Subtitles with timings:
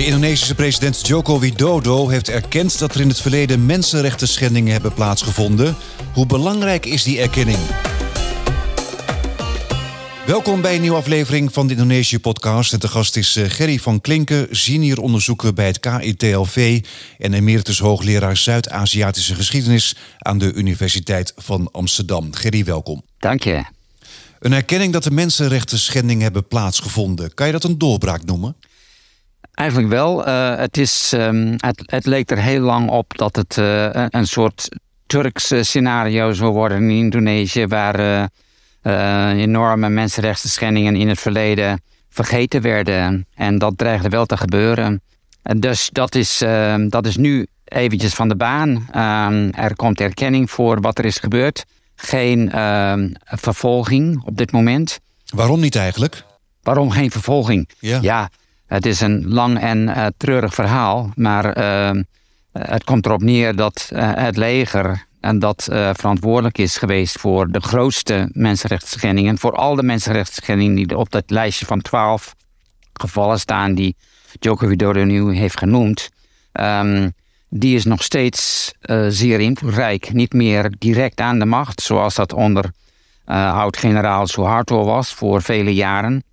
[0.00, 4.94] De Indonesische president Joko Widodo heeft erkend dat er in het verleden mensenrechten schendingen hebben
[4.94, 5.76] plaatsgevonden.
[6.12, 7.58] Hoe belangrijk is die erkenning?
[10.26, 12.72] Welkom bij een nieuwe aflevering van de Indonesië-podcast.
[12.72, 16.84] En de gast is eh, Gerry van Klinken, senior onderzoeker bij het KITLV...
[17.18, 22.34] en emeritus hoogleraar Zuid-Aziatische geschiedenis aan de Universiteit van Amsterdam.
[22.34, 23.02] Gerry, welkom.
[23.18, 23.64] Dank je.
[24.38, 27.34] Een erkenning dat de mensenrechten schendingen hebben plaatsgevonden.
[27.34, 28.56] Kan je dat een doorbraak noemen?
[29.60, 30.28] Eigenlijk wel.
[30.28, 34.26] Uh, het, is, um, het, het, leek er heel lang op dat het uh, een
[34.26, 34.68] soort
[35.06, 38.28] Turks scenario zou worden in Indonesië, waar
[38.82, 43.26] uh, enorme mensenrechten schendingen in het verleden vergeten werden.
[43.34, 45.02] En dat dreigde wel te gebeuren.
[45.42, 48.88] En dus dat is, ehm, dat is nu eventjes van de baan.
[48.92, 51.64] Ehm, er komt erkenning voor wat er is gebeurd.
[51.94, 52.50] Geen
[53.24, 55.00] vervolging op dit moment.
[55.34, 56.24] Waarom niet eigenlijk?
[56.62, 57.68] Waarom geen vervolging?
[57.78, 58.30] Ja, ja
[58.70, 62.02] het is een lang en uh, treurig verhaal, maar uh,
[62.52, 67.60] het komt erop neer dat uh, het leger en dat verantwoordelijk is geweest voor de
[67.60, 72.34] grootste mensenrechtsschendingen, voor al de mensenrechtsschendingen die op dat lijstje van twaalf
[72.92, 73.96] gevallen staan die
[74.38, 76.08] Joko Widodo nu heeft genoemd,
[76.52, 77.12] um,
[77.48, 78.72] die is nog steeds
[79.08, 80.12] zeer invloedrijk.
[80.12, 82.70] Niet meer direct aan de macht, zoals dat onder
[83.24, 86.24] oud-generaal Suharto was voor vele jaren.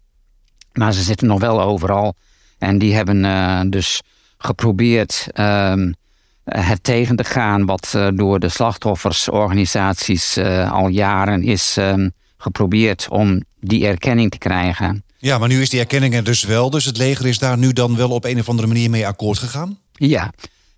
[0.74, 2.16] Maar ze zitten nog wel overal.
[2.58, 4.02] En die hebben uh, dus
[4.38, 5.96] geprobeerd um,
[6.44, 13.08] het tegen te gaan wat uh, door de slachtoffersorganisaties uh, al jaren is um, geprobeerd
[13.10, 15.04] om die erkenning te krijgen.
[15.18, 16.70] Ja, maar nu is die erkenning er dus wel.
[16.70, 19.38] Dus het leger is daar nu dan wel op een of andere manier mee akkoord
[19.38, 19.78] gegaan?
[19.92, 20.32] Ja,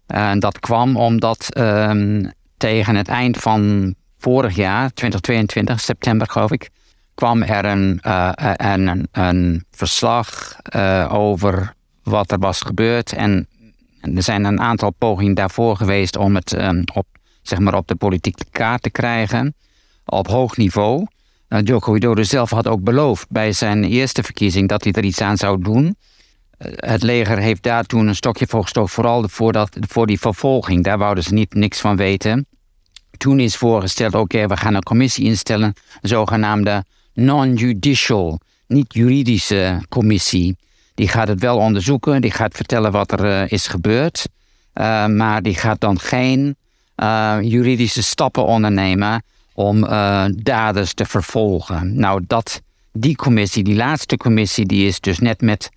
[0.07, 6.69] en dat kwam omdat um, tegen het eind van vorig jaar, 2022, september geloof ik,
[7.19, 13.13] kwam er een, uh, een, een verslag uh, over wat er was gebeurd.
[13.13, 13.47] En
[14.01, 17.05] er zijn een aantal pogingen daarvoor geweest om het um, op,
[17.41, 19.55] zeg maar op de politieke kaart te krijgen.
[20.05, 21.05] Op hoog niveau.
[21.49, 25.21] Uh, Joko Widodo zelf had ook beloofd bij zijn eerste verkiezing dat hij er iets
[25.21, 25.95] aan zou doen.
[26.75, 30.83] het leger heeft daar toen een stokje voor gestoken, vooral voor, voor die vervolging.
[30.83, 32.47] Daar wouden ze niet, niks van weten.
[33.17, 36.83] Toen is voorgesteld, oké, we gaan een commissie instellen, een zogenaamde
[37.19, 40.57] non-judicial, niet juridische commissie.
[40.93, 44.27] Die gaat het wel onderzoeken, die gaat vertellen wat er uh, is gebeurd,
[44.73, 46.55] uh, maar die gaat dan geen
[46.97, 49.81] uh, juridische stappen ondernemen om
[50.35, 51.99] daders te vervolgen.
[51.99, 55.69] Nou, dat, die commissie, die laatste commissie, die is dus net met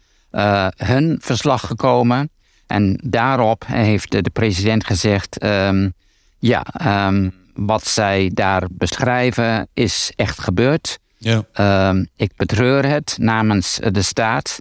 [0.77, 2.31] hun verslag gekomen.
[2.67, 5.93] En daarop heeft de president gezegd: um,
[6.39, 6.65] ja,
[7.07, 10.99] um, wat zij daar beschrijven is echt gebeurd.
[11.23, 11.89] Ja.
[11.89, 14.59] Um, ik betreur het namens de staat.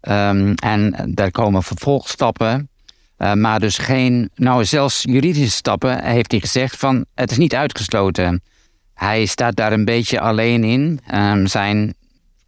[0.00, 2.68] Um, en daar komen vervolgstappen.
[3.18, 7.54] Uh, maar dus geen, nou zelfs juridische stappen, heeft hij gezegd van het is niet
[7.54, 8.42] uitgesloten.
[8.94, 11.00] Hij staat daar een beetje alleen in.
[11.14, 11.94] Um, zijn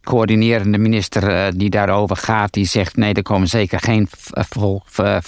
[0.03, 4.09] coördinerende minister uh, die daarover gaat, die zegt nee, er komen zeker geen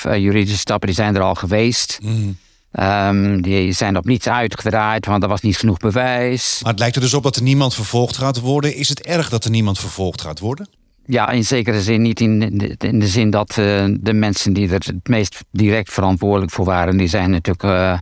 [0.02, 2.00] juridische stappen, die zijn er al geweest.
[2.02, 2.38] Mm.
[2.80, 6.60] Um, die zijn op niets uitgedraaid, want er was niet genoeg bewijs.
[6.62, 8.76] Maar het lijkt er dus op dat er niemand vervolgd gaat worden.
[8.76, 10.68] Is het erg dat er niemand vervolgd gaat worden?
[11.06, 12.20] Ja, in zekere zin niet.
[12.22, 16.52] In de, in de zin dat uh, de mensen die er het meest direct verantwoordelijk
[16.52, 17.98] voor waren, die zijn natuurlijk uh,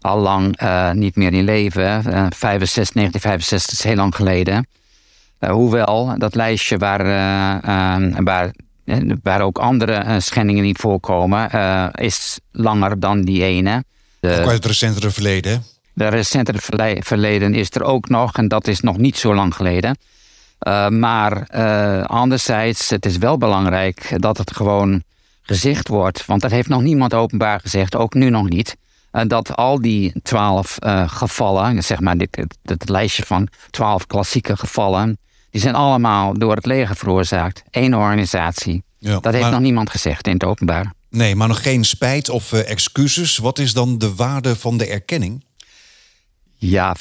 [0.00, 2.02] al lang uh, niet meer in leven.
[2.02, 4.66] 65, 1965 is heel lang geleden.
[5.38, 7.04] hoewel dat lijstje waar,
[8.24, 8.50] waar,
[9.22, 11.50] waar ook andere schendingen niet voorkomen,
[11.90, 13.84] is langer dan die ene.
[14.28, 15.64] De, ook uit het recentere verleden.
[15.92, 16.58] De recentere
[17.00, 19.98] verleden is er ook nog, en dat is nog niet zo lang geleden.
[20.66, 25.02] Uh, maar uh, anderzijds, het is wel belangrijk dat het gewoon
[25.42, 26.26] gezegd wordt.
[26.26, 28.76] Want dat heeft nog niemand openbaar gezegd, ook nu nog niet.
[29.12, 30.76] Uh, dat al die twaalf
[31.06, 35.18] gevallen, zeg maar dit, dit, dit, lijstje van twaalf klassieke gevallen,
[35.50, 37.62] die zijn allemaal door het leger veroorzaakt.
[37.70, 38.82] Eén organisatie.
[38.98, 39.52] Ja, dat heeft maar...
[39.52, 40.92] nog niemand gezegd in het openbaar.
[41.10, 43.36] Nee, maar nog geen spijt of uh, excuses.
[43.36, 45.44] Wat is dan de waarde van de erkenning?
[46.56, 46.94] Ja,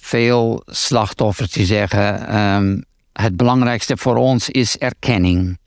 [0.00, 5.58] veel slachtoffers die zeggen: um, het belangrijkste voor ons is erkenning.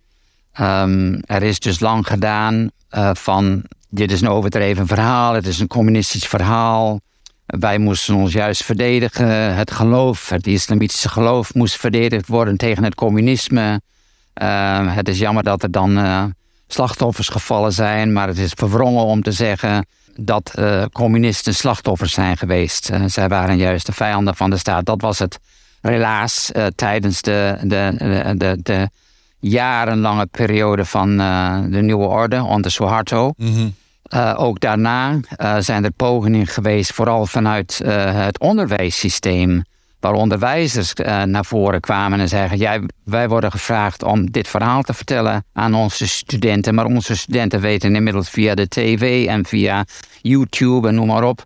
[0.60, 5.60] Um, er is dus lang gedaan uh, van dit is een overdreven verhaal, het is
[5.60, 7.02] een communistisch verhaal.
[7.46, 9.56] Wij moesten ons juist verdedigen.
[9.56, 13.82] Het geloof, het islamitische geloof, moest verdedigd worden tegen het communisme.
[14.42, 16.24] Uh, het is jammer dat er dan uh,
[16.74, 19.86] slachtoffers gevallen zijn, maar het is verwrongen om te zeggen
[20.16, 22.92] dat uh, communisten slachtoffers zijn geweest.
[22.92, 24.86] Uh, zij waren juist de vijanden van de staat.
[24.86, 25.40] Dat was het
[25.82, 27.96] relaas uh, tijdens de, de,
[28.38, 28.90] de, de,
[29.40, 31.18] jarenlange periode van
[31.70, 33.34] de Nieuwe Orde onder Suharto.
[33.38, 33.74] Mm
[34.36, 35.20] ook daarna
[35.60, 39.64] zijn er pogingen geweest, vooral vanuit het onderwijssysteem,
[40.04, 40.94] waar onderwijzers
[41.26, 45.74] naar voren kwamen en zeggen: Jij, wij worden gevraagd om dit verhaal te vertellen aan
[45.74, 49.86] onze studenten, maar onze studenten weten inmiddels via de tv en via
[50.22, 51.46] YouTube en noem maar op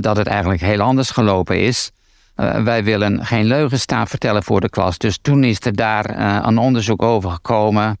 [0.00, 1.90] dat het eigenlijk heel anders gelopen is.
[2.36, 4.98] Uh, wij willen geen leugens staan vertellen voor de klas.
[4.98, 7.98] Dus toen is er daar een onderzoek over gekomen.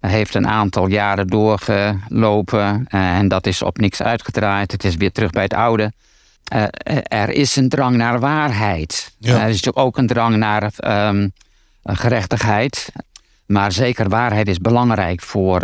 [0.00, 4.72] Heeft een aantal jaren doorgelopen en dat is op niks uitgedraaid.
[4.72, 5.92] Het is weer terug bij het oude.
[7.02, 9.12] Er is een drang naar waarheid.
[9.20, 10.72] er is ook een drang naar
[11.08, 11.32] um,
[11.84, 12.92] gerechtigheid.
[13.46, 15.60] Maar zeker waarheid is belangrijk voor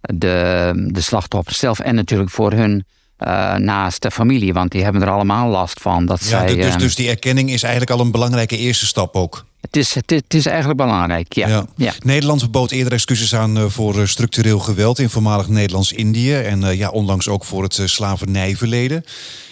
[0.00, 2.84] de, de slachtoffers zelf en natuurlijk voor hun
[3.18, 6.06] uh, naast de familie, want die hebben er allemaal last van.
[6.06, 9.16] Dat ja, zij, dus, dus, dus die erkenning is eigenlijk al een belangrijke eerste stap
[9.16, 9.44] ook.
[9.66, 11.66] Het is, het, het is eigenlijk belangrijk, ja.
[11.76, 11.92] ja.
[12.02, 16.34] Nederland bood eerder excuses aan uh, voor uh, structureel geweld in voormalig Nederlands-Indië.
[16.34, 19.04] En uh, ja, onlangs ook voor het slavernijverleden.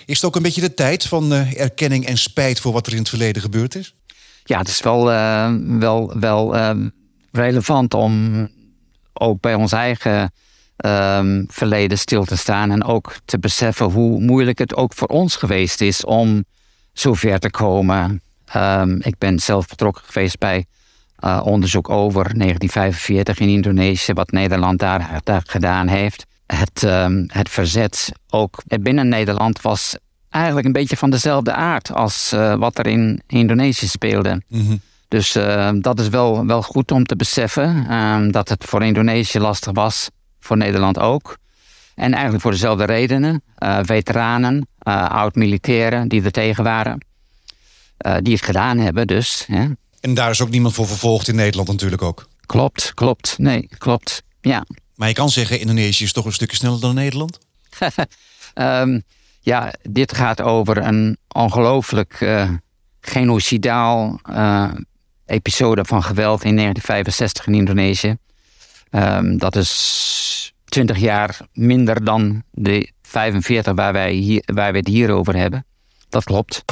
[0.06, 2.98] Is het ook een beetje de tijd van erkenning en spijt voor wat er in
[2.98, 3.94] het verleden gebeurd is?
[4.44, 5.04] Ja, het is wel,
[5.78, 6.56] wel, wel
[7.32, 8.48] relevant om
[9.12, 10.32] ook bij ons eigen
[10.76, 12.70] um, verleden stil te staan.
[12.70, 16.44] En ook te beseffen hoe moeilijk het ook voor ons geweest is om
[16.92, 18.22] zover te komen.
[18.56, 20.64] Um, ik ben zelf betrokken geweest bij
[21.24, 26.26] uh, onderzoek over 1945 in Indonesië, wat Nederland daar, daar gedaan heeft.
[26.46, 29.96] Het, um, het verzet ook binnen Nederland was
[30.30, 34.42] eigenlijk een beetje van dezelfde aard als uh, wat er in Indonesië speelde.
[34.48, 34.80] Mm -hmm.
[35.08, 37.86] Dus uh, dat is wel, wel goed om te beseffen
[38.30, 40.10] dat het voor Indonesië lastig was
[40.40, 41.36] voor Nederland ook.
[41.94, 43.42] En eigenlijk voor dezelfde redenen.
[43.58, 44.66] Uh, veteranen,
[45.08, 46.98] oud-militairen die er tegen waren.
[48.06, 49.44] Uh, die het gedaan hebben dus.
[49.46, 49.66] Hè.
[50.00, 52.28] En daar is ook niemand voor vervolgd in Nederland natuurlijk ook?
[52.46, 53.38] Klopt, klopt.
[53.38, 54.22] Nee, klopt.
[54.40, 54.66] Ja.
[54.94, 57.38] Maar je kan zeggen, Indonesië is toch een stukje sneller dan Nederland?
[58.54, 59.02] um,
[59.40, 62.26] ja, dit gaat over een ongelooflijk
[63.00, 64.20] genocidaal
[65.26, 68.16] episode van geweld in 1965 in Indonesië.
[68.90, 74.88] Um, dat is 20 jaar minder dan de 45 waar wij, hier, waar we het
[74.88, 75.66] hier over hebben.
[76.08, 76.64] Dat klopt.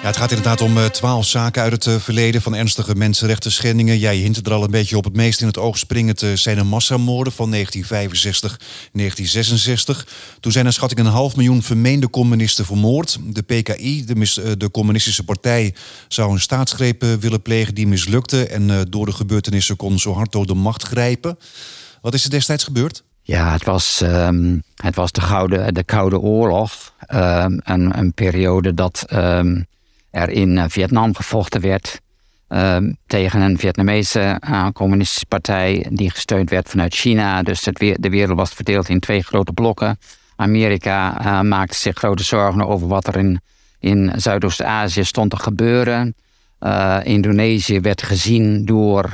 [0.00, 3.52] Ja, het gaat inderdaad om eh, twaalf zaken uit het uh, verleden van ernstige mensenrechten
[3.52, 3.98] schendingen.
[3.98, 6.56] Jij hint er al een beetje op het meest in het oog springend uh, zijn
[6.56, 8.58] de massamoorden van 1965,
[8.92, 10.06] 1966.
[10.40, 13.18] Toen zijn er schatting een half miljoen vermeende communisten vermoord.
[13.22, 15.74] De PKI, de, de communistische partij,
[16.08, 18.46] zou een staatsgreep willen plegen die mislukte.
[18.46, 21.38] En door de gebeurtenissen kon Suharto de macht grijpen.
[22.00, 23.02] Wat is er destijds gebeurd?
[23.22, 26.92] Ja, het was, um, het was de, Gouden, de Koude Oorlog.
[27.14, 29.68] Um, een, een periode dat um,
[30.10, 32.00] er in eh, Vietnam gevochten werd
[32.48, 32.76] uh,
[33.06, 37.42] tegen een Vietnamese uh, communistische partij die gesteund werd vanuit China.
[37.42, 39.98] Dus de wereld was verdeeld in twee grote blokken.
[40.36, 43.40] Amerika uh, maakte zich grote zorgen over wat er in,
[43.78, 46.14] in Zuidoost-Azië stond te gebeuren.
[47.02, 49.04] Indonesië werd gezien door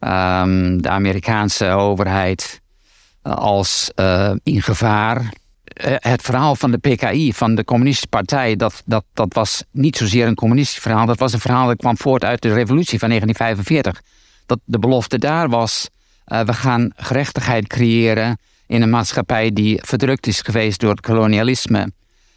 [0.00, 2.60] um, de Amerikaanse overheid
[3.22, 3.90] als
[4.42, 5.32] in gevaar.
[5.76, 9.96] Eh, het verhaal van de PKI, van de Communistische Partij, dat, dat, dat was niet
[9.96, 11.06] zozeer een communistisch verhaal.
[11.06, 14.02] Dat was een verhaal dat kwam voort uit de revolutie van 1945.
[14.46, 15.88] Dat de belofte daar was,
[16.28, 21.92] uh, we gaan gerechtigheid creëren in een maatschappij die verdrukt is geweest door het kolonialisme.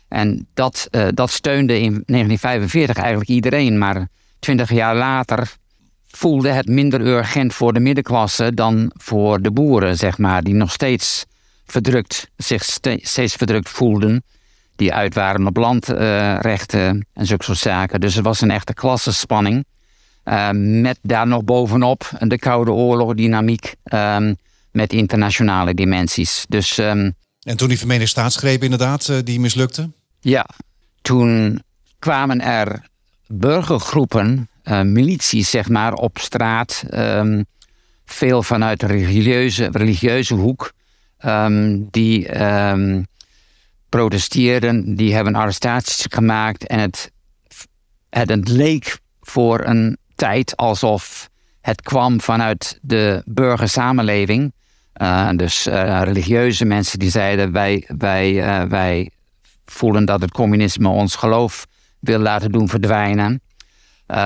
[0.07, 3.77] En dat, uh, dat steunde in 1945 eigenlijk iedereen.
[3.77, 4.07] Maar
[4.39, 5.53] twintig jaar later
[6.07, 10.71] voelde het minder urgent voor de middenklasse dan voor de boeren, zeg maar, die nog
[10.71, 11.25] steeds
[11.71, 12.63] verdrukt, zich
[13.01, 14.23] steeds verdrukt voelden.
[14.75, 17.99] Die uit waren op landrechten uh, en zulke soort zaken.
[17.99, 19.65] Dus er was een echte klassenspanning.
[20.25, 20.49] Uh,
[20.81, 24.35] met daar nog bovenop de Koude Oorlog dynamiek um,
[24.71, 26.45] met internationale dimensies.
[26.47, 29.91] Dus, um, en toen die vermeende staatsgreep inderdaad, uh, die mislukte?
[30.19, 30.45] Ja,
[31.01, 31.61] toen
[31.99, 32.87] kwamen er
[33.27, 36.83] burgergroepen, uh, milities zeg maar, op straat.
[36.93, 37.45] Um,
[38.05, 40.71] veel vanuit de religieuze, religieuze hoek.
[41.25, 43.05] Um, die um,
[43.89, 46.67] protesteerden, die hebben arrestaties gemaakt.
[46.67, 47.11] En het,
[48.09, 51.29] het, leek voor een tijd alsof
[51.61, 54.53] het kwam vanuit de burgersamenleving.
[55.01, 59.11] Uh, dus uh, religieuze mensen die zeiden: wij, wij, uh, wij
[59.65, 61.65] voelen dat het communisme ons geloof
[61.99, 63.41] wil laten doen verdwijnen.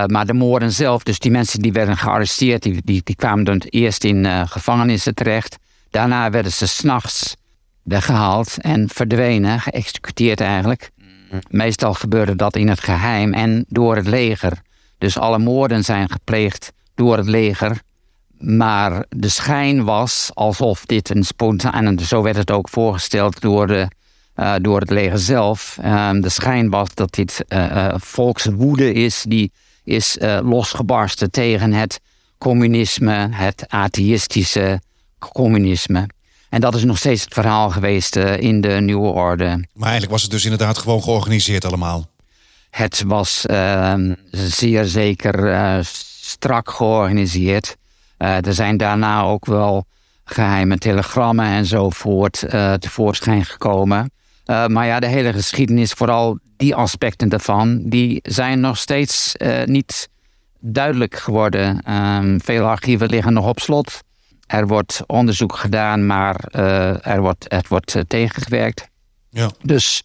[0.05, 3.61] maar de moorden zelf, dus die mensen die werden gearresteerd, die, die, die kwamen dan
[3.69, 5.57] eerst in gevangenissen terecht.
[5.93, 7.35] Daarna werden ze s'nachts
[7.83, 10.91] weggehaald en verdwenen, geëxecuteerd eigenlijk.
[11.49, 14.61] Meestal gebeurde dat in het geheim en door het leger.
[14.97, 17.81] Dus alle moorden zijn gepleegd door het leger.
[18.37, 23.67] Maar de schijn was alsof dit een spontaan, en zo werd het ook voorgesteld door,
[23.67, 23.87] de,
[24.35, 25.77] uh, door het leger zelf.
[25.83, 29.51] Uh, de schijn was dat dit uh, volkswoede is, die
[29.83, 31.99] is losgebarsten tegen het
[32.37, 34.81] communisme, het atheïstische
[35.31, 36.07] communisme.
[36.49, 39.45] En dat is nog steeds het verhaal geweest in de nieuwe orde.
[39.73, 42.05] Maar eigenlijk was het dus inderdaad gewoon georganiseerd allemaal.
[42.69, 45.79] Het was ehm, zeer zeker
[46.21, 47.75] strak georganiseerd.
[48.17, 49.85] Uh, er zijn daarna ook wel
[50.25, 52.45] geheime telegrammen enzovoort
[52.79, 54.11] tevoorschijn gekomen.
[54.45, 60.09] Maar ja, de hele geschiedenis, vooral die aspecten daarvan, die zijn nog steeds niet
[60.59, 61.93] duidelijk geworden.
[61.93, 64.01] Um, veel archieven liggen nog op slot.
[64.47, 66.35] Er wordt onderzoek gedaan, maar
[67.01, 68.87] er wordt, het wordt tegengewerkt.
[69.29, 69.51] Ja.
[69.61, 70.03] Dus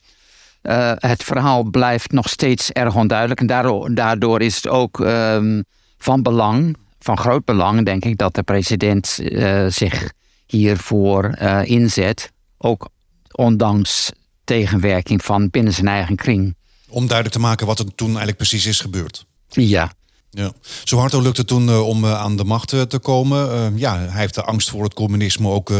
[0.99, 3.40] het verhaal blijft nog steeds erg onduidelijk.
[3.40, 5.64] En daardoor, daardoor is het ook um,
[5.99, 10.12] van belang van groot belang, denk ik, dat de president uh, zich
[10.47, 12.33] hiervoor uh, inzet.
[12.59, 12.88] Ook
[13.33, 14.12] ondanks
[14.45, 16.57] tegenwerking van binnen zijn eigen kring.
[16.88, 19.26] Om duidelijk te maken wat er toen eigenlijk precies is gebeurd.
[19.49, 19.92] Ja.
[20.30, 20.52] Ja.
[20.85, 23.73] Zo hard lukte toen uh, om aan de macht te komen.
[23.78, 25.73] ja, hij heeft de angst voor het communisme ook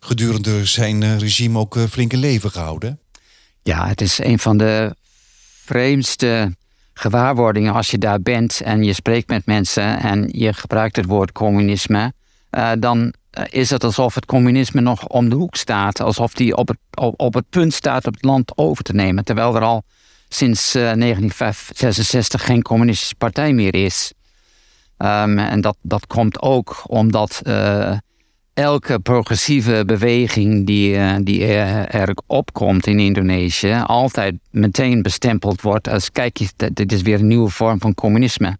[0.00, 3.00] gedurende zijn regime ook flinke leven gehouden.
[3.62, 4.94] Ja, het is een van de
[5.64, 6.56] vreemdste
[6.92, 11.32] gewaarwordingen als je daar bent en je spreekt met mensen en je gebruikt het woord
[11.32, 12.12] communisme,
[12.78, 16.00] dan eh, is het alsof het communisme nog om de hoek staat.
[16.00, 19.24] Alsof die op het, op, op het punt staat het land over te nemen.
[19.24, 19.82] Terwijl er al
[20.28, 24.12] sinds uh, eh, 1966 geen communistische partij meer is.
[24.98, 27.96] Um, en dat, dat komt ook omdat uh,
[28.54, 36.12] elke progressieve beweging die, uh, die er opkomt in Indonesië altijd meteen bestempeld wordt als
[36.12, 36.38] kijk,
[36.72, 38.56] dit is weer een nieuwe vorm van communisme.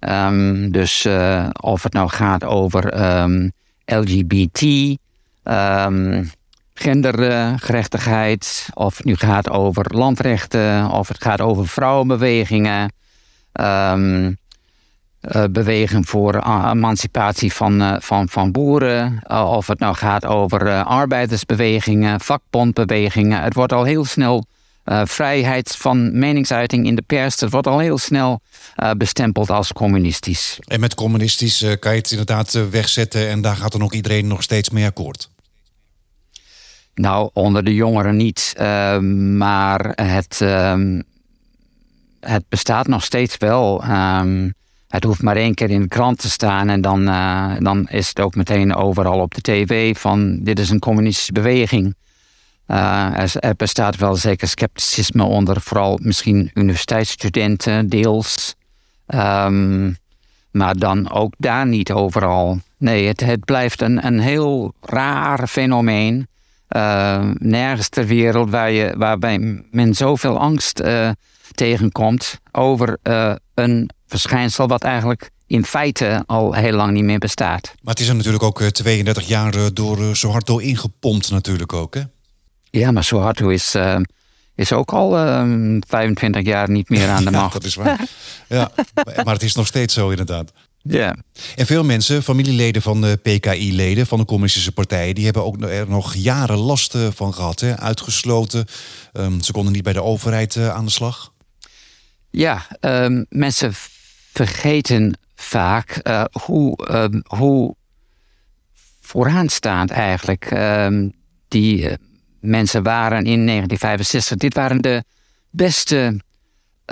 [0.00, 1.06] Um, dus
[1.60, 3.52] of het nou gaat over um,
[3.84, 4.60] LGBT,
[6.80, 12.92] gendergerechtigheid, of het nu gaat over landrechten, of het gaat over vrouwenbewegingen.
[13.60, 16.34] Uh, beweging voor
[16.70, 19.22] emancipatie van, uh, van, van boeren.
[19.28, 23.42] Of het nou gaat over arbeidersbewegingen, vakbondbewegingen.
[23.42, 24.44] Het wordt al heel snel
[25.04, 27.40] vrijheid van meningsuiting in de pers.
[27.40, 28.40] Het wordt al heel snel
[28.96, 30.58] bestempeld als communistisch.
[30.66, 34.42] En met communistisch kan je het inderdaad wegzetten en daar gaat dan ook iedereen nog
[34.42, 35.28] steeds mee akkoord?
[36.94, 38.54] Nou, onder de jongeren niet.
[39.36, 41.00] maar het, ehm,
[42.20, 43.84] het bestaat nog steeds wel.
[43.84, 44.54] Um,
[44.90, 48.08] het hoeft maar één keer in de krant te staan en dan, uh, dan is
[48.08, 51.94] het ook meteen overal op de tv van dit is een communistische beweging.
[52.66, 58.54] Uh, er, bestaat wel zeker scepticisme onder, vooral misschien universiteitsstudenten deels.
[60.50, 62.58] Maar dan ook daar niet overal.
[62.76, 66.28] Nee, het, het blijft een, een heel raar fenomeen.
[66.76, 70.82] Uh, nergens ter wereld waar je, waarbij men zoveel angst
[71.54, 72.98] tegenkomt over
[73.54, 77.74] een verschijnsel wat eigenlijk in feite al heel lang niet meer bestaat.
[77.82, 81.72] Maar het is er natuurlijk ook 32 eh, jaar eh, door eh, Suharto ingepompt natuurlijk
[81.72, 82.02] ook, hè?
[82.70, 83.76] Ja, maar Suharto is,
[84.54, 87.52] is ook al uh, 25 jaar niet meer aan de macht.
[87.52, 88.06] ja, dat is waar.
[88.48, 88.70] ja,
[89.24, 90.52] maar het is nog steeds zo inderdaad.
[90.82, 91.16] Ja.
[91.56, 95.88] En veel mensen, familieleden van de PKI-leden van de communistische partijen, die hebben ook er
[95.88, 97.76] nog jaren last van gehad, hè?
[97.76, 98.66] uitgesloten.
[99.12, 101.32] Um, ze konden niet bij de overheid aan de slag.
[102.30, 103.72] Ja, um, mensen
[104.32, 107.74] vergeten vaak uh, hoe, um, hoe
[109.00, 110.56] vooraanstaand eigenlijk
[111.48, 111.94] die uh,
[112.40, 114.36] mensen waren in 1965.
[114.36, 115.04] Dit waren de
[115.50, 116.20] beste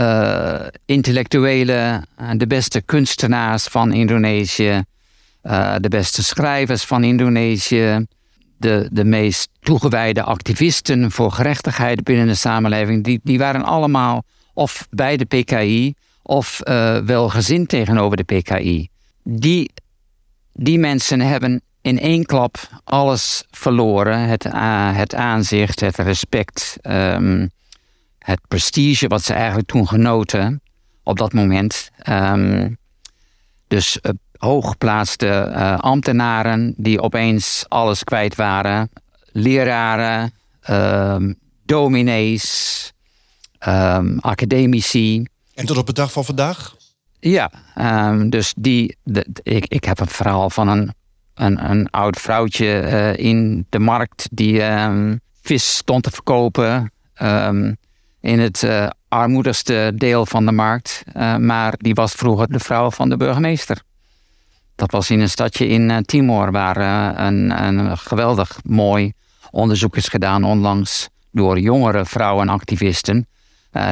[0.00, 4.84] uh, intellectuelen, de beste kunstenaars van Indonesië,
[5.78, 8.06] de beste schrijvers van Indonesië,
[8.58, 13.04] de, de meest toegewijde activisten voor gerechtigheid binnen de samenleving.
[13.04, 14.24] Die, die waren allemaal
[14.54, 18.88] of bij de PKI of uh, wel gezind tegenover de PKI.
[19.22, 19.70] Die,
[20.52, 24.18] die mensen hebben in één klap alles verloren.
[24.18, 24.42] Het,
[24.96, 27.50] het aanzicht, het respect, um,
[28.28, 30.60] het prestige wat ze eigenlijk toen genoten
[31.02, 31.90] op dat moment.
[32.08, 32.76] Um,
[33.68, 38.90] dus uh, hooggeplaatste ambtenaren die opeens alles kwijt waren.
[39.32, 40.32] Leraren,
[40.70, 42.92] um, dominees,
[44.20, 45.26] academici.
[45.54, 46.76] En tot op de dag van vandaag?
[47.20, 47.50] Ja,
[48.28, 50.94] dus die, de, ik, ik heb een verhaal van een,
[51.34, 54.62] een, een oud vrouwtje uh, in de markt die
[55.42, 56.92] vis stond te verkopen
[57.22, 57.76] um,
[58.20, 61.02] in het uh, armoedigste deel van de markt.
[61.16, 63.82] Uh, maar die was vroeger de vrouw van de burgemeester.
[64.74, 66.76] Dat was in een stadje in Timor, waar
[67.26, 69.12] een, een geweldig mooi
[69.50, 73.26] onderzoek is gedaan onlangs door jongere vrouwenactivisten.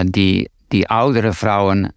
[0.05, 1.95] die, die oudere vrouwen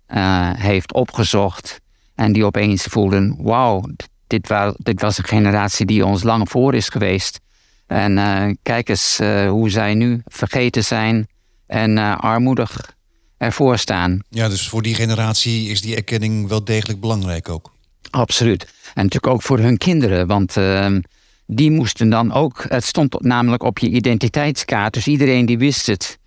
[0.58, 1.80] heeft opgezocht
[2.16, 3.84] en die opeens voelden: wauw,
[4.28, 7.40] dit, was een generatie die ons lang voor is geweest.
[7.88, 11.28] En kijk eens hoe zij nu vergeten zijn
[11.70, 12.96] en uh, armoedig
[13.38, 14.20] ervoor staan.
[14.30, 17.74] Ja, dus voor die generatie is die erkenning wel degelijk belangrijk ook.
[18.10, 18.64] Absoluut.
[18.64, 21.02] En natuurlijk ook voor hun kinderen, want ehm,
[21.46, 22.66] die moesten dan ook.
[22.68, 26.18] Het stond namelijk op je identiteitskaart, dus iedereen die wist het.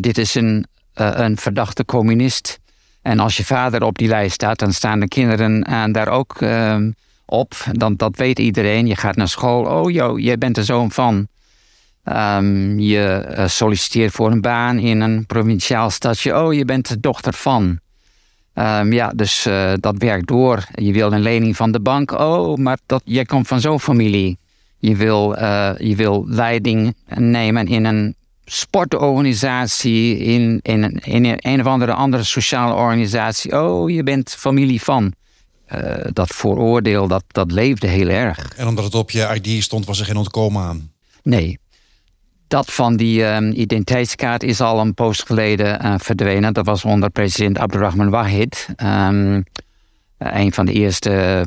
[0.00, 2.58] dit is een, een verdachte communist.
[3.02, 5.60] En als je vader op die lijst staat, dan staan de kinderen
[5.92, 6.90] daar ook ehm,
[7.24, 7.54] op.
[7.72, 8.86] Dan, dat weet iedereen.
[8.86, 9.64] Je gaat naar school.
[9.64, 11.28] Oh, joh, jij bent de zoon van.
[12.08, 16.42] Um, je eh, solliciteert voor een baan in een provinciaal stadje.
[16.42, 17.78] Oh, je bent de dochter van.
[18.54, 20.64] Um, ja, dus uh, dat werkt door.
[20.74, 22.10] Je wil een lening van de bank.
[22.12, 24.38] Oh, maar dat, jij komt van zo'n familie.
[24.78, 31.60] Je wil, uh, je wil leiding nemen in een sportorganisatie, in, in, in, in een
[31.60, 33.60] of andere, andere sociale organisatie.
[33.60, 35.12] Oh, je bent familie van.
[35.74, 35.80] Uh,
[36.12, 38.52] dat vooroordeel, dat, dat leefde heel erg.
[38.56, 40.92] En omdat het op je ID stond, was er geen ontkomen aan?
[41.22, 41.58] Nee.
[42.54, 46.52] Dat van die uh, identiteitskaart is al een poos geleden uh, verdwenen.
[46.52, 48.68] Dat was onder president Abdurrahman Wahid.
[48.82, 49.44] Um,
[50.18, 51.44] een van de eerste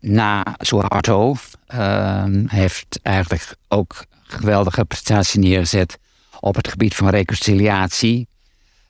[0.00, 1.34] na Suharto.
[1.66, 5.98] Ehm, heeft eigenlijk ook geweldige prestatie neergezet
[6.40, 8.28] op het gebied van reconciliatie.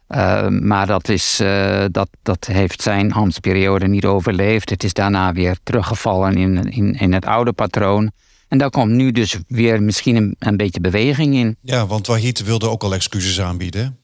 [0.06, 4.70] Ehm, maar dat, is, uh, dat, dat heeft zijn ambtsperiode niet overleefd.
[4.70, 8.10] Het is daarna weer teruggevallen in, in, in het oude patroon.
[8.48, 11.56] En daar komt nu dus weer misschien een, een beetje beweging in.
[11.60, 13.98] Ja, want Wahid wilde ook al excuses aanbieden.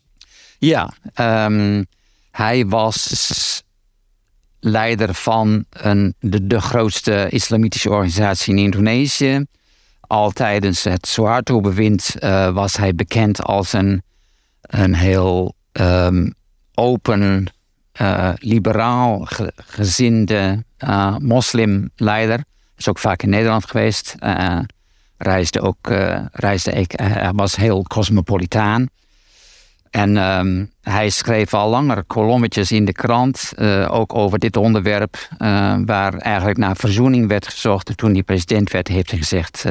[0.58, 0.92] Ja,
[1.46, 1.86] um,
[2.30, 3.62] hij was
[4.60, 9.44] leider van een, de, de grootste islamitische organisatie in Indonesië.
[10.00, 14.02] Al tijdens het Suharto-bewind uh, was hij bekend als een,
[14.60, 16.34] een heel um,
[16.74, 17.46] open,
[18.00, 22.44] uh, liberaal ge gezinde uh, moslimleider.
[22.82, 24.14] Is ook vaak in Nederland geweest.
[24.20, 24.58] Uh,
[25.16, 25.76] reisde ook,
[26.32, 27.00] reisde ik,
[27.34, 28.86] was heel cosmopolitaan.
[29.90, 33.52] En um, hij schreef al langer kolommetjes in de krant,
[33.88, 35.28] ook over dit onderwerp,
[35.84, 37.96] waar eigenlijk naar verzoening werd gezocht.
[37.96, 39.64] Toen hij president werd, heeft hij gezegd: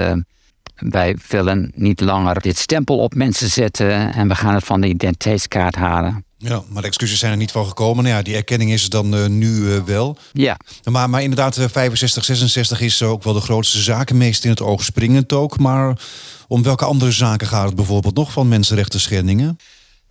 [0.89, 4.87] wij willen niet langer dit stempel op mensen zetten en we gaan het van de
[4.87, 6.25] identiteitskaart halen.
[6.37, 8.03] Ja, maar de excuses zijn er niet van gekomen.
[8.03, 10.17] Nou ja, die erkenning is dan uh, nu uh, wel.
[10.33, 10.57] Ja.
[10.83, 15.33] Maar, maar inderdaad, 65, 66 is ook wel de grootste zakenmeester in het oog springend
[15.33, 15.59] ook.
[15.59, 16.01] Maar
[16.47, 19.57] om welke andere zaken gaat het bijvoorbeeld nog van mensenrechten schendingen?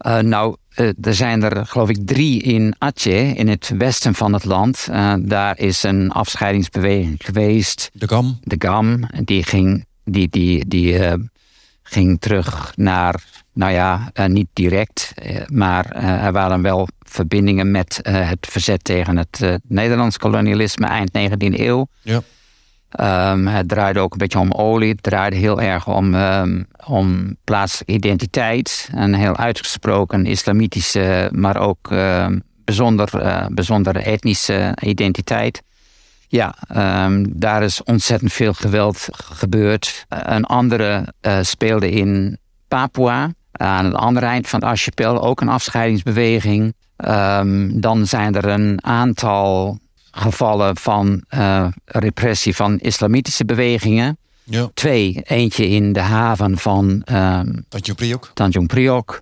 [0.06, 0.56] Uh, nou,
[1.00, 4.88] er zijn er geloof ik drie in Aceh, in het westen van het land.
[5.20, 7.90] daar is een afscheidingsbeweging geweest.
[7.92, 8.38] De GAM?
[8.42, 11.12] De GAM, die ging die, die, die uh,
[11.82, 17.98] ging terug naar, nou ja, uh, niet direct, uh, maar er waren wel verbindingen met
[18.02, 21.86] het verzet tegen het Nederlands kolonialisme eind 19e eeuw.
[22.02, 22.22] Ja.
[22.98, 24.90] Um, het draaide ook een beetje om olie.
[24.90, 28.88] Het draaide heel erg om, um, om plaatselijke identiteit.
[28.94, 32.26] Een heel uitgesproken islamitische, maar ook uh,
[32.64, 35.62] bijzonder, uh, bijzondere etnische identiteit.
[36.32, 36.54] Ja,
[37.04, 40.04] um, daar is ontzettend veel geweld gebeurd.
[40.08, 42.38] Een andere uh, speelde in
[42.68, 43.34] Papua.
[43.52, 46.74] Aan het andere eind van het archipel ook een afscheidingsbeweging.
[46.96, 49.78] Um, dan zijn er een aantal
[50.10, 54.18] gevallen van uh, repressie van islamitische bewegingen.
[54.44, 54.70] Ja.
[54.74, 55.22] Twee.
[55.24, 58.30] Eentje in de haven van um, Tanjung Priok.
[58.34, 59.20] Tanjung Priok.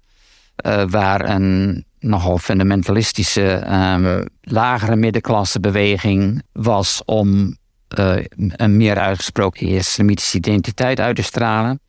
[0.88, 7.56] waar een nogal fundamentalistische um, lagere middenklassebeweging was om
[7.98, 11.80] uh, een meer uitgesproken islamitische identiteit uit te stralen.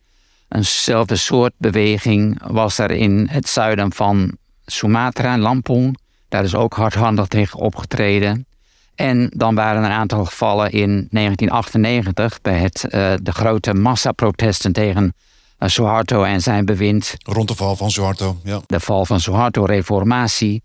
[0.50, 5.98] Eenzelfde soort beweging was er in het zuiden van Sumatra, Lampung.
[6.30, 8.46] Daar is ook hardhandig tegen opgetreden.
[8.96, 14.72] En dan waren er een aantal gevallen in 1998 bij het, uh, de grote massaprotesten
[14.72, 15.14] tegen
[15.60, 17.16] Suharto en zijn bewind.
[17.18, 18.62] Rond de val van Suharto, ja.
[18.66, 20.64] De val van Suharto, reformatie.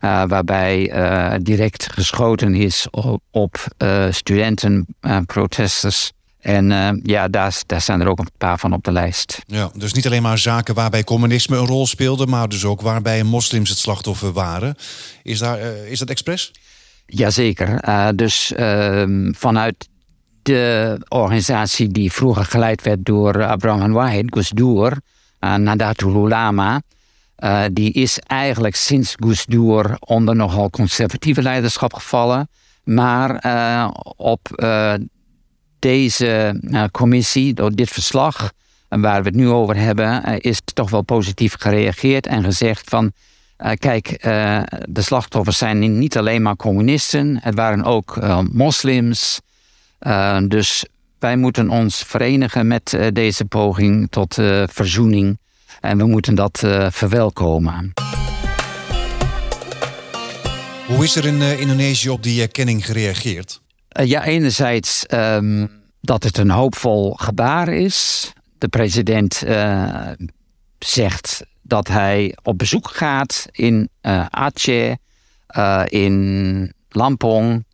[0.00, 3.66] Uh, waarbij uh, direct geschoten is op, op
[4.10, 6.12] studentenprotesters.
[6.40, 9.42] en ja, daar, daar zijn er ook een paar van op de lijst.
[9.46, 13.22] Ja, dus niet alleen maar zaken waarbij communisme een rol speelde, maar dus ook waarbij
[13.22, 14.74] moslims het slachtoffer waren.
[15.22, 16.52] Is, daar, is dat expres?
[17.06, 17.80] Jazeker.
[18.16, 19.88] dus ehm, vanuit
[20.46, 24.92] de organisatie die vroeger geleid werd door Abraham Wahid, Gusdur,
[25.40, 26.82] uh, Nadatul Ulama,
[27.38, 32.48] uh, die is eigenlijk sinds Gusdur onder nogal conservatieve leiderschap gevallen.
[32.84, 33.40] Maar
[34.16, 34.48] op
[35.78, 36.60] deze
[36.92, 38.52] commissie, door dit verslag,
[38.88, 43.12] waar we het nu over hebben, is toch wel positief gereageerd en gezegd van.
[43.78, 44.18] kijk,
[44.88, 48.18] de slachtoffers zijn niet alleen maar communisten, het waren ook
[48.52, 49.40] moslims.
[50.48, 50.84] Dus
[51.18, 54.34] wij moeten ons verenigen met deze poging tot
[54.66, 55.38] verzoening
[55.80, 56.58] en we moeten dat
[56.90, 57.92] verwelkomen.
[60.86, 63.60] Hoe is er in Indonesië op die erkenning gereageerd?
[63.88, 68.32] Ja, enerzijds um, dat het een hoopvol gebaar is.
[68.58, 69.42] De president
[70.78, 73.88] zegt dat hij op bezoek gaat in
[74.30, 74.94] Aceh,
[75.84, 77.64] in Lampong.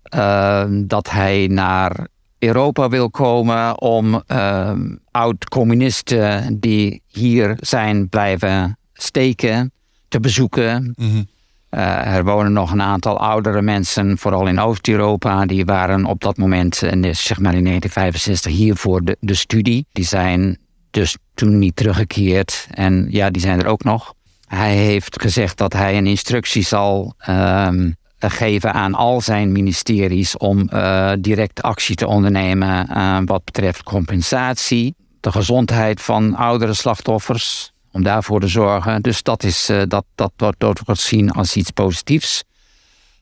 [0.86, 2.06] Dat hij naar
[2.38, 4.72] Europa wil komen om uh,
[5.10, 9.72] oud-communisten die hier zijn blijven steken
[10.08, 10.94] te bezoeken.
[10.96, 11.22] Mhm.
[11.68, 15.46] Eh, er wonen nog een aantal oudere mensen, vooral in Oost-Europa.
[15.46, 19.86] Die waren op dat moment, in, zeg maar in 1965, hier voor de, de studie.
[19.92, 20.58] Die zijn
[20.90, 22.66] dus toen niet teruggekeerd.
[22.70, 24.14] En ja, die zijn er ook nog.
[24.46, 27.90] Hij heeft gezegd dat hij een instructie zal ehm,
[28.30, 34.94] geven aan al zijn ministeries om uh, direct actie te ondernemen uh, wat betreft compensatie,
[35.20, 39.02] de gezondheid van oudere slachtoffers, om daarvoor te zorgen.
[39.02, 42.44] Dus dat, is, dat, dat, wordt gezien als iets positiefs.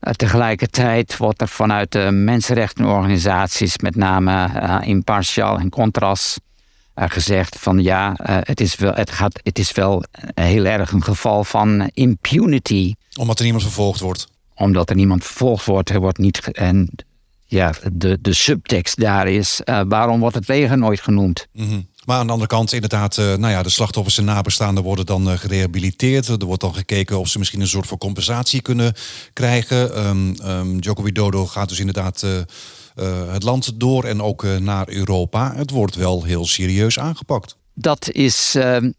[0.01, 4.49] tegelijkertijd wordt er vanuit de mensenrechtenorganisaties, met name
[4.85, 6.39] Impartial en Contras,
[6.95, 11.45] gezegd van ja, het, is wel, het, gaat, het is wel heel erg een geval
[11.45, 12.95] van impunity.
[13.19, 14.27] Omdat er niemand vervolgd wordt
[14.61, 16.51] omdat er niemand vervolgd wordt, er wordt niet.
[16.53, 16.91] En
[17.47, 21.47] ja, de, de subtekst daar is: uh, waarom wordt het leger nooit genoemd?
[21.53, 25.07] Mm Maar aan de andere kant, inderdaad, uh, nou ja, de slachtoffers en nabestaanden worden
[25.07, 26.29] dan uh, gerehabiliteerd.
[26.29, 28.93] Er wordt dan gekeken of ze misschien een soort van compensatie kunnen
[29.33, 30.07] krijgen.
[30.07, 32.27] Um, um, Joko Widodo gaat dus inderdaad
[33.31, 35.53] het land door en ook naar Europa.
[35.55, 37.57] Het wordt wel heel serieus aangepakt.
[37.75, 38.91] Dat is, ehm,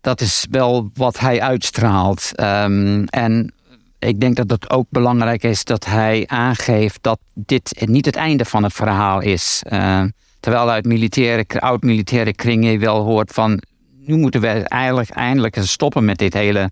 [0.00, 2.30] dat is wel wat hij uitstraalt.
[2.40, 3.54] Um, en
[3.98, 8.44] ik denk dat het ook belangrijk is dat hij aangeeft dat dit niet het einde
[8.44, 9.62] van het verhaal is.
[9.70, 10.02] Uh,
[10.40, 13.62] terwijl uit militaire, oud-militaire kringen wel hoort van...
[13.96, 16.70] nu moeten we eigenlijk eindelijk stoppen met dit hele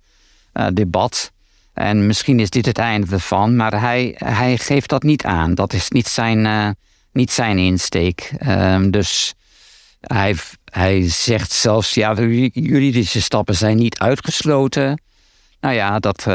[0.54, 1.32] uh, debat.
[1.72, 5.54] En misschien is dit het einde ervan, maar hij, hij geeft dat niet aan.
[5.54, 6.68] Dat is niet zijn, uh,
[7.12, 8.32] niet zijn insteek.
[8.46, 9.34] Uh, dus
[10.00, 12.14] hij, hij zegt zelfs, ja,
[12.52, 15.02] juridische stappen zijn niet uitgesloten.
[15.60, 16.26] Nou ja, dat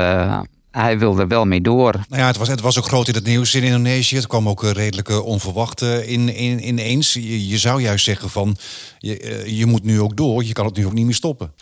[0.72, 1.92] hij wilde wel mee door.
[2.10, 4.16] Nou ja, het was, het was ook groot in het nieuws in Indonesië.
[4.16, 7.14] Het kwam ook redelijk uh, onverwacht uh, in, in, ineens.
[7.14, 8.58] Je, je, zou juist zeggen van,
[9.00, 10.44] je, je moet nu ook door.
[10.44, 11.54] Je kan het nu ook niet meer stoppen.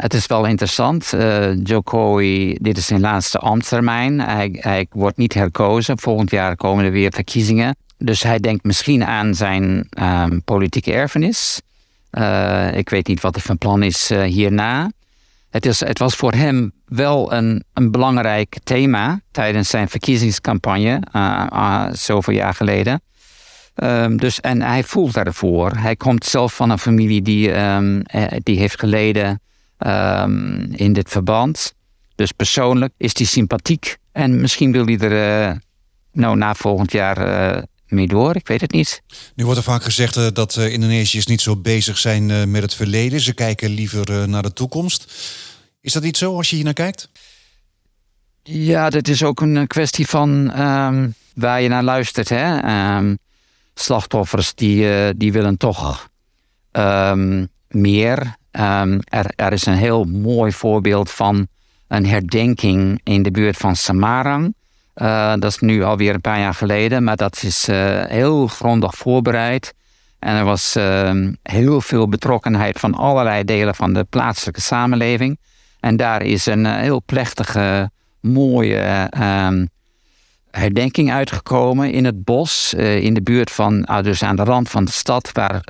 [0.00, 1.12] Het is wel interessant.
[1.14, 4.20] Uh, Jokowi, dit is zijn laatste ambtstermijn.
[4.20, 5.98] Hij, hij wordt niet herkozen.
[5.98, 7.76] Volgend jaar komen er weer verkiezingen.
[7.98, 11.60] Dus hij denkt misschien aan zijn um, politieke erfenis.
[12.72, 14.90] ik weet niet wat hij van plan is hierna.
[15.50, 21.46] Het, is, het was voor hem wel een, een belangrijk thema tijdens zijn verkiezingscampagne, uh,
[21.52, 23.00] uh, zoveel jaar geleden.
[23.74, 25.70] Um, dus, en hij voelt ervoor.
[25.70, 28.02] Hij komt zelf van een familie die, um,
[28.42, 29.40] die heeft geleden
[29.78, 31.74] um, in dit verband.
[32.14, 33.96] Dus persoonlijk is hij sympathiek.
[34.12, 35.58] En misschien wil hij er
[36.12, 37.18] nou, na volgend jaar
[37.88, 38.36] mee door.
[38.36, 39.02] Ik weet het niet.
[39.34, 43.20] Nu wordt er vaak gezegd uh, dat Indonesiërs niet zo bezig zijn met het verleden.
[43.20, 45.12] Ze kijken liever naar de toekomst.
[45.80, 47.08] Is dat niet zo als je hier naar kijkt?
[48.42, 52.28] Ja, dat is ook een kwestie van um, waar je naar luistert.
[52.28, 52.56] Hè?
[52.96, 53.18] Um,
[53.74, 56.08] slachtoffers die, die willen toch
[56.72, 58.36] um, meer.
[58.50, 61.46] er, er is een heel mooi voorbeeld van
[61.88, 64.54] een herdenking in de buurt van Samarang.
[65.02, 68.94] Uh, dat is nu alweer een paar jaar geleden, maar dat is uh, heel grondig
[68.94, 69.74] voorbereid.
[70.18, 70.76] En er was
[71.42, 75.38] heel veel betrokkenheid van allerlei delen van de plaatselijke samenleving.
[75.80, 79.48] En daar is een eh, heel plechtige, mooie uh,
[80.50, 84.84] herdenking uitgekomen in het bos, in de buurt van, uh, dus aan de rand van
[84.84, 85.64] de stad, waar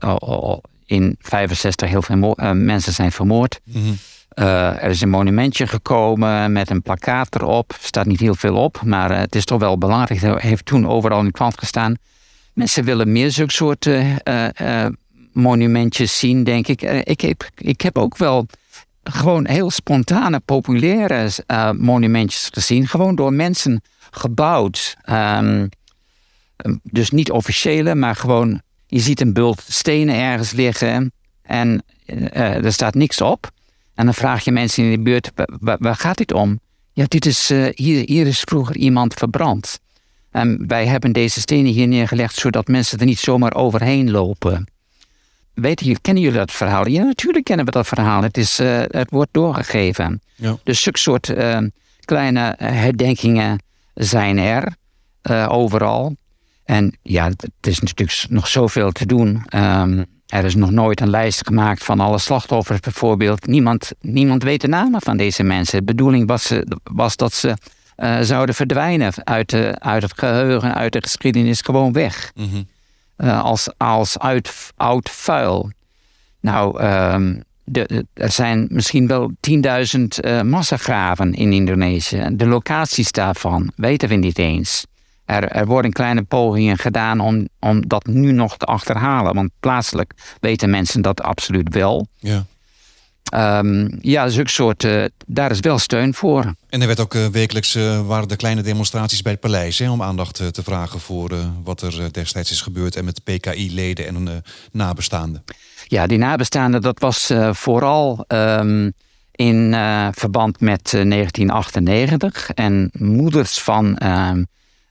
[0.85, 3.61] in 65 heel veel mensen zijn vermoord.
[3.65, 3.99] Mm
[4.45, 7.71] er is een monumentje gekomen met een plakkaat erop.
[7.71, 10.21] Er staat niet heel veel op, maar het is toch wel belangrijk.
[10.21, 11.97] Het heeft toen overal in de krant gestaan.
[12.53, 13.89] Mensen willen meer zulke soort
[15.33, 16.83] monumentjes zien, denk ik.
[16.83, 18.47] ik, heb, ik heb ook wel
[19.03, 21.31] gewoon heel spontane, populaire
[21.77, 22.89] monumentjes gezien.
[22.89, 24.97] Gewoon door mensen gebouwd.
[25.11, 25.69] Um,
[26.83, 28.61] dus niet officiële, maar gewoon...
[28.87, 31.83] Je ziet een bult stenen ergens liggen en
[32.33, 33.51] er staat niks op.
[33.97, 36.61] En dan vraag je mensen in de buurt, waar, waar gaat dit om?
[36.93, 39.79] Ja, dit is, uh, hier, hier is vroeger iemand verbrand.
[40.31, 44.67] En wij hebben deze stenen hier neergelegd zodat mensen er niet zomaar overheen lopen.
[45.55, 46.89] Weten jullie, kennen jullie dat verhaal?
[46.89, 48.23] Ja, natuurlijk kennen we dat verhaal.
[48.23, 50.21] Het, is, uh, het wordt doorgegeven.
[50.35, 50.59] Ja.
[50.65, 51.59] Dus zulke soort uh,
[52.05, 53.63] kleine herdenkingen
[53.95, 54.77] zijn er
[55.49, 56.17] overal.
[56.65, 59.45] En ja, het is natuurlijk nog zoveel te doen.
[59.55, 63.47] Um, er is nog nooit een lijst gemaakt van alle slachtoffers bijvoorbeeld.
[63.47, 65.79] Niemand, niemand weet de namen van deze mensen.
[65.79, 67.55] De bedoeling was, was dat ze
[67.97, 72.33] uh, zouden verdwijnen uit, de, uit het geheugen, uit de geschiedenis, gewoon weg.
[72.35, 72.67] Mm -hmm.
[73.19, 75.71] uh, als als uit, oud vuil.
[76.41, 82.29] Nou, um, de, er zijn misschien wel 10.000 uh, massagraven in Indonesië.
[82.33, 84.87] De locaties daarvan weten we niet eens.
[85.27, 89.35] Er, er, worden kleine pogingen gedaan om, om dat nu nog te achterhalen.
[89.35, 92.07] Want plaatselijk weten mensen dat absoluut wel.
[92.19, 92.45] Ja.
[93.35, 96.55] Um, ja, zulke soort, uh, daar is wel steun voor.
[96.69, 99.91] En er werd ook uh, wekelijks uh, waren de kleine demonstraties bij het paleis hè,
[99.91, 101.31] om aandacht te vragen voor
[101.65, 105.45] wat er destijds is gebeurd en met PKI-leden en nabestaanden.
[105.87, 108.93] Ja, die nabestaanden, dat was vooral um,
[109.33, 109.75] in
[110.13, 113.99] verband met 1998 en moeders van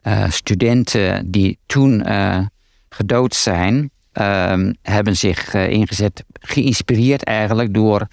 [0.08, 2.06] um, studenten die toen
[2.90, 3.92] gedood zijn,
[4.82, 8.08] hebben zich ingezet, geïnspireerd eigenlijk door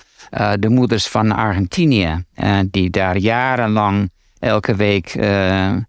[0.59, 2.25] de moeders van Argentinië,
[2.67, 5.13] die daar jarenlang elke week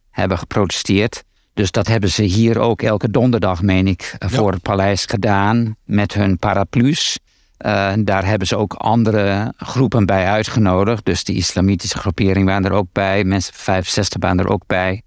[0.10, 1.24] hebben geprotesteerd.
[1.54, 6.14] Dus dat hebben ze hier ook elke donderdag, meen ik, voor het paleis gedaan met
[6.14, 7.20] hun paraplu's.
[8.00, 11.06] daar hebben ze ook andere groepen bij uitgenodigd.
[11.06, 13.24] Dus de islamitische groepering waren er ook bij.
[13.24, 15.02] Mensen 65 waren er ook bij.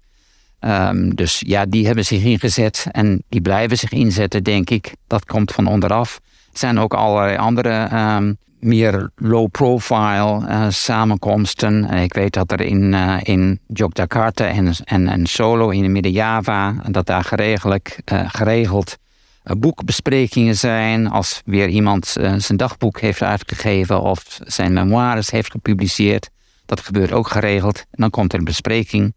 [0.59, 4.95] Um, dus ja, die hebben zich ingezet en die blijven zich inzetten, denk ik.
[5.07, 6.19] Dat komt van onderaf.
[6.51, 11.83] Er zijn ook allerlei andere um, meer low-profile uh, samenkomsten.
[11.83, 16.73] ik weet dat er in, uh, in Yogyakarta en, en, en Solo in Midden-Java...
[16.89, 18.97] dat daar geregeld, geregeld
[19.43, 21.09] boekbesprekingen zijn.
[21.09, 24.01] Als weer iemand zijn dagboek heeft uitgegeven...
[24.01, 26.29] of zijn memoires heeft gepubliceerd.
[26.65, 27.77] Dat gebeurt ook geregeld.
[27.77, 29.13] En dan komt er een bespreking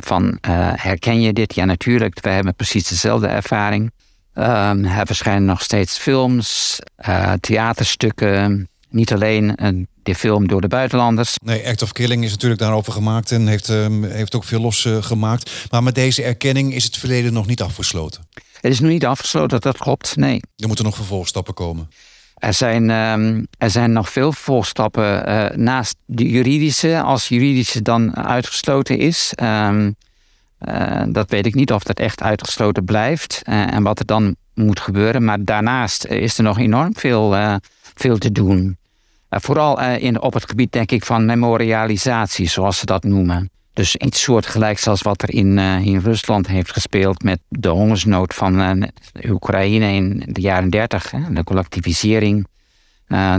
[0.00, 0.38] van...
[0.76, 1.54] herken je dit?
[1.54, 2.20] Ja, natuurlijk.
[2.20, 3.92] We hebben precies dezelfde ervaring.
[4.34, 8.68] Um, er verschijnen nog steeds films, uh, theaterstukken.
[8.88, 11.36] Niet alleen uh, de film door de buitenlanders.
[11.42, 15.48] Nee, Act of Killing is natuurlijk daarover gemaakt en heeft, um, heeft ook veel losgemaakt.
[15.48, 18.28] Uh, maar met deze erkenning is het verleden nog niet afgesloten.
[18.60, 20.40] Het is nog niet afgesloten, dat klopt, nee.
[20.56, 21.90] Er moeten nog vervolgstappen komen.
[22.44, 25.24] Er zijn, um, er zijn nog veel vervolgstappen
[25.62, 27.00] naast de juridische.
[27.00, 29.96] Als juridische dan uitgesloten is, um,
[30.68, 34.36] uh, dat weet ik niet of dat echt uitgesloten blijft uh, en wat er dan
[34.54, 35.24] moet gebeuren.
[35.24, 37.36] Maar daarnaast is er nog enorm veel,
[37.94, 38.76] veel te doen.
[39.28, 43.50] vooral in, op het gebied, denk ik, van memorialisatie, zoals ze dat noemen.
[43.74, 48.86] Dus iets soortgelijks als wat er in, in Rusland heeft gespeeld met de hongersnood van
[49.28, 52.46] Oekraïne in de jaren 30, de collectivisering.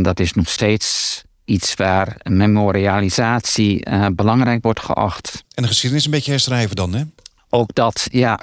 [0.02, 5.44] dat is nog steeds iets waar memorialisatie belangrijk wordt geacht.
[5.54, 7.04] En de geschiedenis een beetje herschrijven dan, hè?
[7.50, 8.40] Ook dat, ja.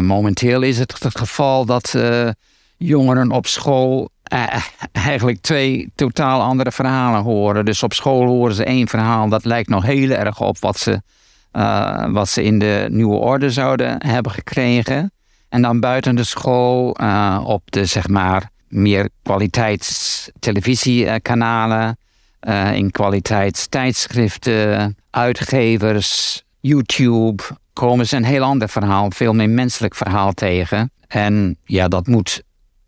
[0.00, 1.94] Momenteel is het het geval dat
[2.76, 4.10] jongeren op school
[4.92, 7.64] eigenlijk twee totaal andere verhalen horen.
[7.64, 11.02] Dus op school horen ze één verhaal dat lijkt nog heel erg op wat ze,
[12.12, 15.10] wat ze in de nieuwe orde zouden hebben gekregen.
[15.48, 16.96] En dan buiten de school
[17.44, 21.96] op de zeg maar meer kwaliteitstelevisiekanalen
[22.48, 30.32] uh, in kwaliteitstijdschriften, uitgevers, YouTube komen ze een heel ander verhaal, veel meer menselijk verhaal
[30.32, 30.90] tegen.
[31.06, 32.42] En ja, dat moet,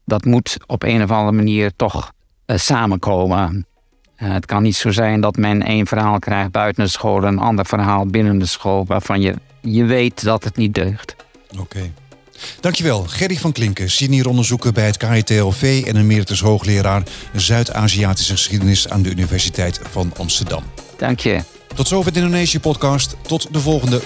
[0.08, 2.12] dat moet op een of andere manier toch
[2.46, 3.66] uh, samenkomen.
[4.18, 7.26] Uh, het kan niet zo zijn dat men één verhaal krijgt buiten de school en
[7.26, 11.16] een ander verhaal binnen de school, waarvan je, je weet dat het niet deugt.
[11.58, 11.92] Oké.
[12.60, 19.10] Dankjewel, Gerry van Klinken, senioronderzoeker bij het KITLV en emeritus hoogleraar Zuid-Aziatische geschiedenis aan de
[19.10, 20.62] Universiteit van Amsterdam.
[20.96, 21.40] Dank je.
[21.74, 23.16] Tot zover de Indonesië-podcast.
[23.22, 24.02] Tot de volgende.